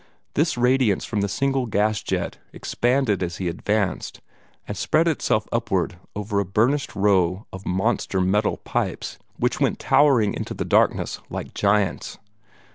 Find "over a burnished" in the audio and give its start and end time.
6.15-6.95